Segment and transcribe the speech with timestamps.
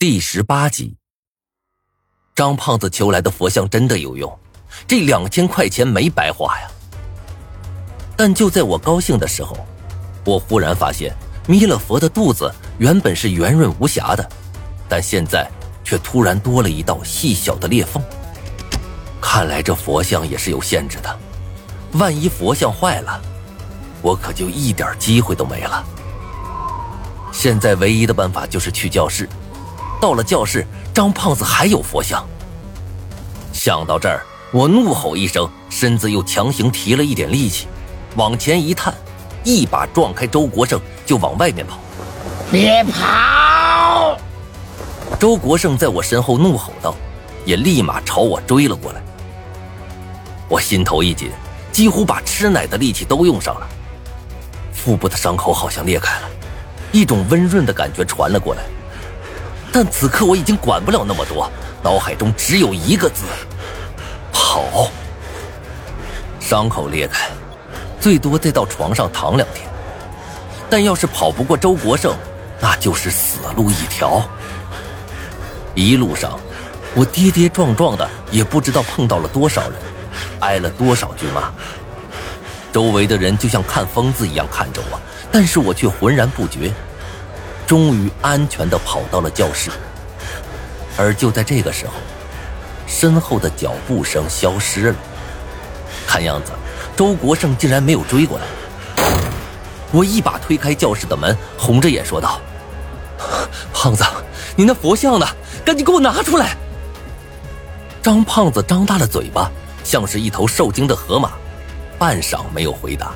[0.00, 0.96] 第十八集，
[2.34, 4.34] 张胖子求来的佛像真的有用，
[4.86, 6.70] 这两千块钱没白花呀。
[8.16, 9.54] 但就在我高兴的时候，
[10.24, 11.14] 我忽然发现
[11.46, 14.26] 弥勒佛的肚子原本是圆润无瑕的，
[14.88, 15.46] 但现在
[15.84, 18.02] 却突然多了一道细小的裂缝。
[19.20, 21.18] 看来这佛像也是有限制的，
[21.92, 23.20] 万一佛像坏了，
[24.00, 25.84] 我可就一点机会都没了。
[27.32, 29.28] 现在唯一的办法就是去教室。
[30.00, 32.24] 到了教室，张胖子还有佛像。
[33.52, 37.68] 想到这儿，我怒吼一声，身子又强行提了一点力气，
[38.16, 38.94] 往前一探，
[39.44, 41.78] 一把撞开周国胜，就往外面跑。
[42.50, 44.16] 别跑！
[45.18, 46.94] 周国胜在我身后怒吼道，
[47.44, 49.02] 也立马朝我追了过来。
[50.48, 51.30] 我心头一紧，
[51.70, 53.68] 几乎把吃奶的力气都用上了。
[54.72, 56.28] 腹部的伤口好像裂开了，
[56.90, 58.62] 一种温润的感觉传了过来。
[59.72, 61.50] 但此刻我已经管不了那么多，
[61.82, 63.24] 脑海中只有一个字：
[64.32, 64.90] 跑。
[66.40, 67.28] 伤口裂开，
[68.00, 69.68] 最多再到床上躺两天。
[70.68, 72.14] 但要是跑不过周国胜，
[72.60, 74.22] 那就是死路一条。
[75.74, 76.38] 一路上，
[76.94, 79.72] 我跌跌撞撞的，也不知道碰到了多少人，
[80.40, 81.52] 挨了多少句骂。
[82.72, 86.72] 周围的人就像看疯子一样看着我，但是我却浑然不觉。
[87.70, 89.70] 终于安全的跑到了教室，
[90.98, 91.92] 而就在这个时候，
[92.84, 94.96] 身后的脚步声消失了。
[96.04, 96.50] 看样子，
[96.96, 98.44] 周国胜竟然没有追过来。
[99.92, 102.40] 我一把推开教室的门，红着眼说道
[103.72, 104.04] ：“胖子，
[104.56, 105.24] 你那佛像呢？
[105.64, 106.56] 赶紧给我拿出来！”
[108.02, 109.48] 张胖子张大了嘴巴，
[109.84, 111.34] 像是一头受惊的河马，
[112.00, 113.12] 半晌没有回答。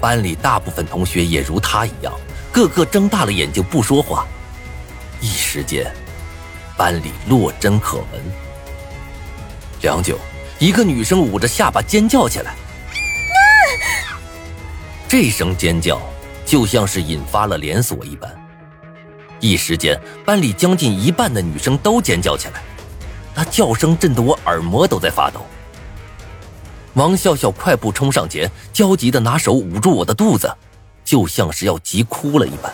[0.00, 2.12] 班里大部分同学也如他一样。
[2.52, 4.26] 个个睁大了眼睛不说话，
[5.20, 5.92] 一时间，
[6.76, 8.20] 班里落针可闻。
[9.82, 10.18] 良久，
[10.58, 12.54] 一个女生捂着下巴尖叫起来。
[15.08, 16.00] 这声尖叫
[16.44, 18.30] 就像是引发了连锁一般，
[19.40, 22.62] 一时间，班里将近一半的女生都尖叫起来，
[23.34, 25.46] 那叫声震得我耳膜都在发抖。
[26.94, 30.52] 王笑笑快步冲上前，焦急的拿手捂住我的肚子。
[31.10, 32.72] 就像是要急哭了一般。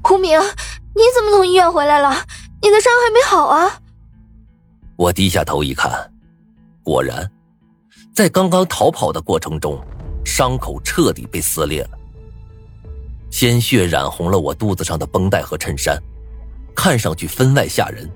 [0.00, 0.38] 胡明，
[0.94, 2.08] 你怎么从医院回来了？
[2.62, 3.80] 你的伤还没好啊！
[4.94, 5.90] 我低下头一看，
[6.84, 7.28] 果然，
[8.14, 9.76] 在刚刚逃跑的过程中，
[10.24, 11.98] 伤口彻底被撕裂了，
[13.28, 16.00] 鲜血染红了我肚子上的绷带和衬衫，
[16.76, 18.08] 看上去分外吓人。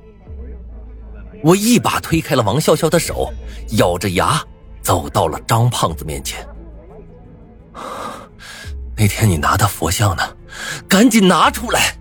[1.43, 3.29] 我一把推开了王笑笑的手，
[3.71, 4.41] 咬着牙
[4.83, 6.47] 走到了张胖子面前。
[8.97, 10.23] 那天你拿的佛像呢？
[10.89, 11.97] 赶紧拿出来！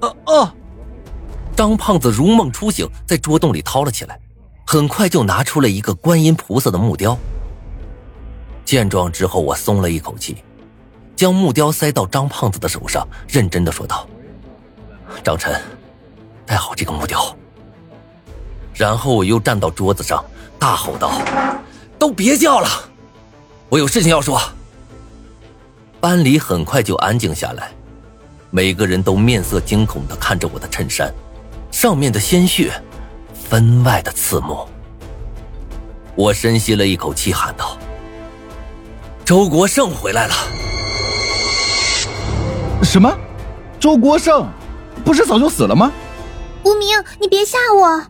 [0.00, 0.54] 啊啊！
[1.54, 4.18] 张胖子如梦初醒，在桌洞里掏了起来，
[4.66, 7.16] 很快就拿出了一个观音菩萨的木雕。
[8.64, 10.42] 见状之后，我松了一口气，
[11.14, 14.08] 将木雕塞到张胖子的手上，认真的说道
[15.22, 15.60] ：“张晨，
[16.46, 17.36] 带好这个木雕。”
[18.72, 20.24] 然后我又站到桌子上，
[20.58, 21.20] 大吼道
[21.98, 22.68] ：“都别叫了，
[23.68, 24.40] 我有事情要说。”
[26.04, 27.72] 班里很快就安静下来，
[28.50, 31.10] 每个人都面色惊恐的看着我的衬衫，
[31.70, 32.70] 上面的鲜血
[33.32, 34.68] 分外的刺目。
[36.14, 37.78] 我深吸了一口气，喊道
[39.24, 40.34] ：“周国胜回来了！”
[42.84, 43.10] 什么？
[43.80, 44.46] 周国胜
[45.06, 45.90] 不是早就死了吗？
[46.64, 48.02] 无名，你别吓我！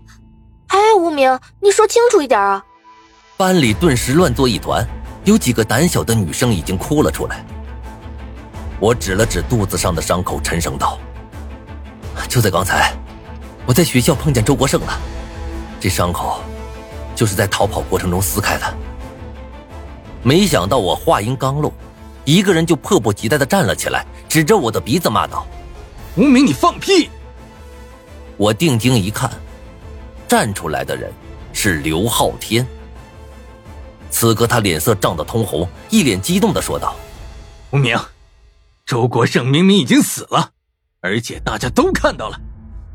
[0.66, 2.60] 哎，无名，你说清楚一点啊！
[3.36, 4.84] 班里顿时乱作一团，
[5.22, 7.46] 有几个胆小的女生已经哭了出来。
[8.84, 10.98] 我指了指肚子上的伤口，沉声道
[12.28, 12.92] ：“就在刚才，
[13.64, 15.00] 我在学校碰见周国胜了。
[15.80, 16.42] 这伤口，
[17.16, 18.74] 就是在逃跑过程中撕开的。”
[20.22, 21.72] 没想到我话音刚落，
[22.26, 25.46] 一个人就迫不及待的站了起来，指着我的鼻子骂道
[26.16, 27.08] ：“无名，你放屁！”
[28.36, 29.30] 我定睛一看，
[30.28, 31.10] 站出来的人
[31.54, 32.66] 是刘昊天。
[34.10, 36.94] 此刻他脸色涨得通红，一脸激动的说道
[37.72, 37.98] ：“无名。”
[38.86, 40.50] 周国胜明明已经死了，
[41.00, 42.38] 而且大家都看到了，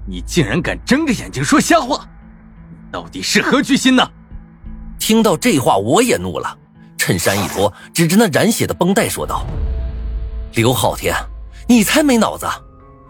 [0.07, 2.07] 你竟然敢睁着眼睛说瞎话，
[2.91, 4.07] 到底是何居心呢？
[4.99, 6.55] 听到这话，我也怒了，
[6.95, 9.43] 衬衫一脱，指着那染血的绷带说道
[10.53, 11.15] ：“刘昊天，
[11.67, 12.45] 你才没脑子！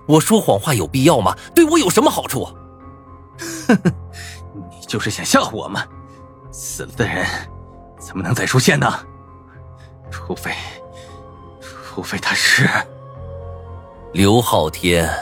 [0.07, 1.35] 我说谎话有必要吗？
[1.53, 2.45] 对我有什么好处？”
[3.67, 3.93] 哼哼，
[4.71, 5.85] 你就是想吓唬我们？
[6.49, 7.25] 死了的人
[7.99, 8.87] 怎么能再出现呢？
[10.09, 10.55] 除非……
[11.99, 12.65] 除非他是
[14.13, 15.13] 刘昊天，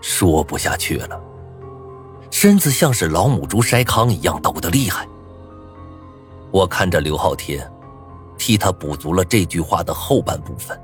[0.00, 1.20] 说不下去了，
[2.30, 5.06] 身子像是老母猪筛糠一样抖得厉害。
[6.50, 7.70] 我看着刘昊天，
[8.38, 10.80] 替他补足了这句话的后半部分。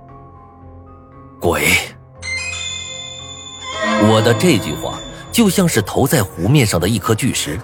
[1.40, 1.70] 鬼！
[4.02, 4.98] 我的这句话
[5.32, 7.58] 就像是投在湖面上的一颗巨石，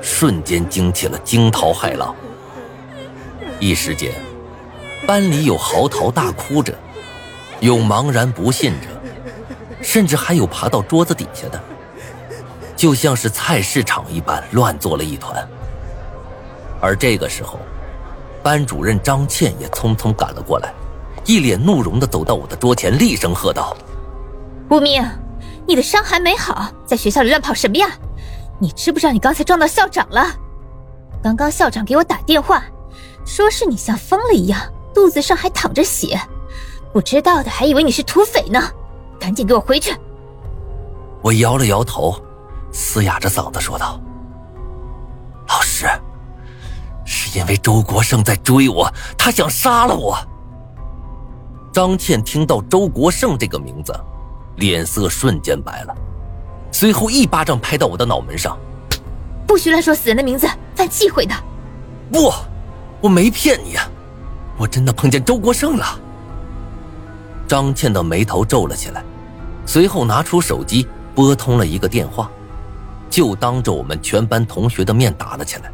[0.00, 2.16] 瞬间惊起了惊涛骇浪。
[3.58, 4.10] 一时间，
[5.06, 6.74] 班里有嚎啕大哭着，
[7.60, 8.86] 有茫然不信着，
[9.82, 11.60] 甚至还有爬到桌子底下的，
[12.74, 15.46] 就像是菜市场一般乱作了一团。
[16.80, 17.58] 而这个时候，
[18.42, 20.72] 班主任张倩也匆匆赶了过来，
[21.26, 23.76] 一脸怒容的走到我的桌前，厉声喝道
[24.70, 25.06] ：“吴明，
[25.66, 27.90] 你的伤还没好，在学校里乱跑什么呀？
[28.58, 30.26] 你知不知道你刚才撞到校长了？
[31.22, 32.64] 刚刚校长给我打电话，
[33.26, 34.58] 说是你像疯了一样，
[34.94, 36.18] 肚子上还淌着血，
[36.92, 38.60] 不知道的还以为你是土匪呢。
[39.18, 39.94] 赶紧给我回去！”
[41.22, 42.18] 我摇了摇头，
[42.72, 44.00] 嘶哑着嗓子说道
[45.48, 45.86] ：“老师。”
[47.04, 50.16] 是因为周国胜在追我，他想杀了我。
[51.72, 53.92] 张倩听到周国胜这个名字，
[54.56, 55.94] 脸色瞬间白了，
[56.72, 58.56] 随后一巴掌拍到我的脑门上
[59.46, 61.34] ：“不许乱说死人的名字，犯忌讳的。”
[62.10, 62.32] 不，
[63.00, 63.76] 我没骗你，
[64.56, 65.99] 我真的碰见周国胜了。
[67.50, 69.02] 张倩的眉头皱了起来，
[69.66, 70.86] 随后拿出手机
[71.16, 72.30] 拨通了一个电话，
[73.10, 75.72] 就当着我们全班同学的面打了起来。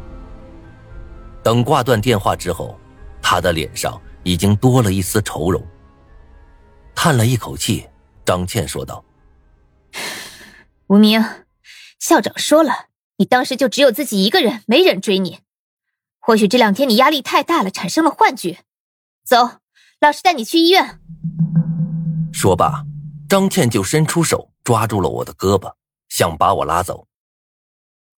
[1.43, 2.79] 等挂断电话之后，
[3.21, 5.63] 他的脸上已经多了一丝愁容。
[6.95, 7.85] 叹了一口气，
[8.25, 9.05] 张倩说道
[10.89, 11.23] ：“吴明，
[11.99, 12.87] 校长说了，
[13.17, 15.41] 你当时就只有自己一个人，没人追你。
[16.17, 18.61] 或许这两天你压力太大了，产生了幻觉。
[19.23, 19.59] 走，
[20.01, 20.99] 老师带你去医院。”
[22.39, 22.85] 说罢，
[23.27, 25.73] 张倩就伸出手抓住了我的胳膊，
[26.07, 27.07] 想把我拉走。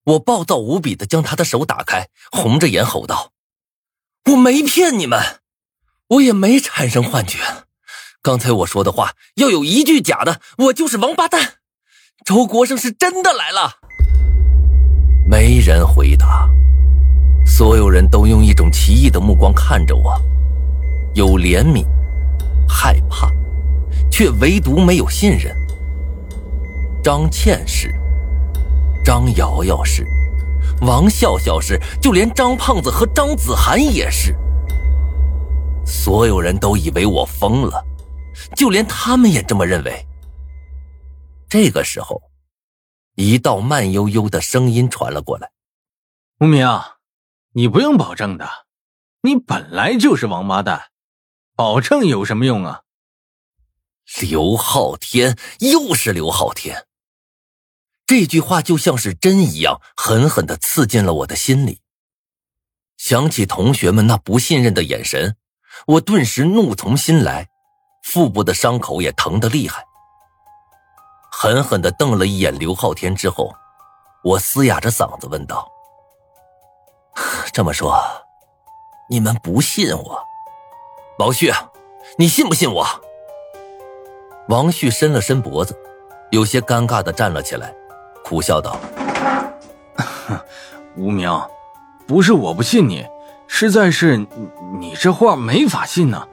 [0.04, 3.32] 我暴躁无比的将他的手打开，红着眼吼道
[4.30, 5.40] ：“我没骗你们，
[6.10, 7.40] 我也没产生幻觉。
[8.22, 11.54] 刚才我说的话要有一句假的，我就是王八蛋。
[12.26, 13.78] 周国胜是真的来了。”
[15.26, 16.50] 没人回答，
[17.46, 20.22] 所有人都用一种奇异的目光看着我，
[21.14, 21.86] 有怜悯，
[22.68, 23.32] 害怕，
[24.12, 25.56] 却唯独没有信任。
[27.04, 27.94] 张倩是。
[29.06, 30.06] 张瑶瑶是，
[30.82, 34.36] 王笑笑是，就连张胖子和张子涵也是。
[35.86, 37.84] 所有人都以为我疯了，
[38.56, 40.06] 就连他们也这么认为。
[41.48, 42.22] 这个时候，
[43.16, 45.50] 一道慢悠悠的声音传了过来
[46.42, 46.68] ：“无名，
[47.54, 48.48] 你不用保证的，
[49.22, 50.84] 你本来就是王八蛋，
[51.56, 52.82] 保证有什么用啊？”
[54.18, 56.88] 刘昊天，又是刘昊天。
[58.06, 61.82] 这句话就像是针一样，狠狠的刺进了我的心里。
[62.98, 65.38] 想起同学们那不信任的眼神，
[65.86, 67.48] 我顿时怒从心来，
[68.04, 69.86] 腹部的伤口也疼得厉害。
[71.32, 73.54] 狠狠的瞪了一眼刘昊天之后，
[74.24, 75.70] 我嘶哑着嗓子问道
[77.54, 77.98] ：“这么说，
[79.08, 80.22] 你们不信我？
[81.20, 81.54] 老旭，
[82.18, 82.86] 你信不信我？”
[84.50, 85.78] 王旭伸了伸脖子，
[86.32, 87.72] 有些尴尬的站了起来。
[88.24, 88.80] 苦笑道
[90.98, 91.30] ：“无名，
[92.08, 93.06] 不是我不信你，
[93.48, 94.18] 实在是
[94.80, 96.28] 你这话没法信呢。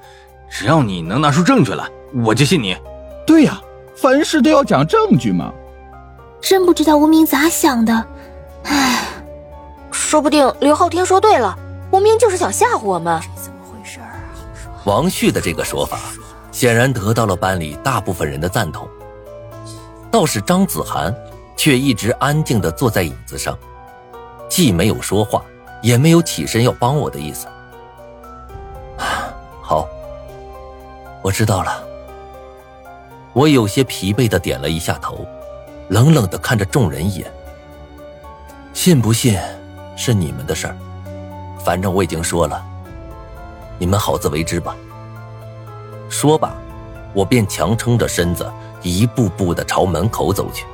[0.49, 1.87] 只要你能拿出证据来，
[2.25, 2.75] 我就信你。
[3.27, 3.61] 对呀，
[3.95, 5.53] 凡事都要讲证据嘛。
[6.41, 8.07] 真不知道无名咋想的，
[8.65, 9.05] 唉，
[9.91, 11.55] 说不定刘昊天说对了，
[11.91, 13.21] 无名就是想吓唬我们。
[13.37, 14.09] 怎么回事啊？
[14.87, 15.99] 王旭的这个说法，
[16.57, 18.89] 显然得到了班里大部分人的赞同。
[20.11, 21.15] 倒是张子涵。
[21.59, 23.59] 却一直安静的坐在椅子上，
[24.47, 25.43] 既没有说话，
[25.83, 27.47] 也没有起身要帮我的意思。
[29.63, 29.89] 好，
[31.23, 31.83] 我知道了。
[33.33, 35.27] 我有些疲惫的点了一下头，
[35.89, 37.33] 冷冷的看着众人一眼。
[38.75, 39.41] 信不信
[39.97, 40.77] 是你们的事儿，
[41.65, 42.63] 反正我已经说了，
[43.79, 44.77] 你们好自为之吧。
[46.17, 46.55] 说罢，
[47.13, 50.65] 我便强撑着身子，一步步的朝门口走去。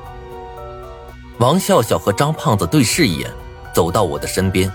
[1.39, 3.29] 王笑笑和张胖子对视一眼，
[3.75, 4.71] 走到我的身边，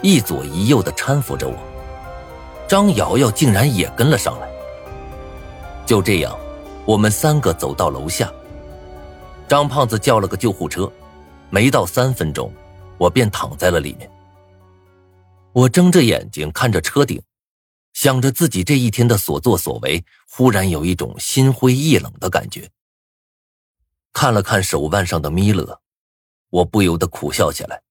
[0.00, 1.56] 一左一右的搀扶着我。
[2.68, 4.48] 张瑶瑶竟然也跟了上来。
[5.84, 6.38] 就这样，
[6.86, 8.30] 我们三个走到楼下。
[9.48, 10.88] 张胖子叫了个救护车，
[11.50, 12.52] 没到三分钟，
[12.96, 14.08] 我便躺在了里面。
[15.52, 17.20] 我睁着眼睛看着车顶，
[17.92, 22.70] 想着自己这一天的所作所为，忽然有一种心灰意冷的感觉。
[24.12, 25.80] 看了看手腕上的弥勒，
[26.48, 27.82] 我不由得苦笑起来。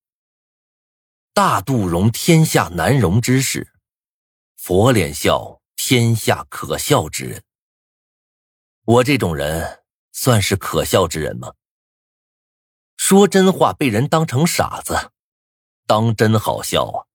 [1.34, 3.74] 大肚容天下难容之事，
[4.58, 7.44] 佛脸笑天下可笑之人。
[8.84, 11.54] 我这种人算是可笑之人吗？
[12.98, 15.12] 说真话被人当成傻子，
[15.88, 17.06] 当真好笑啊！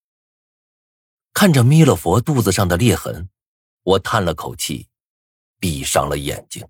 [1.39, 3.29] 看着弥勒佛肚子上的裂痕，
[3.83, 4.89] 我叹了口气，
[5.61, 6.67] 闭上了眼睛。